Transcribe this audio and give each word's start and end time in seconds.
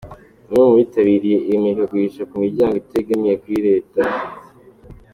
Bamwe 0.49 0.63
mu 0.69 0.75
bitabiriye 0.81 1.37
iri 1.47 1.57
murikagurisha 1.61 2.23
ku 2.29 2.35
miryango 2.43 2.75
itegamiye 2.77 3.35
kuri 3.41 3.57
Leta. 3.67 4.01